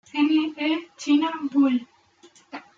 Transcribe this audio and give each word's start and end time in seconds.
N. 0.15 0.55
E. 0.57 0.87
China; 0.97 1.29
Bull. 1.51 1.77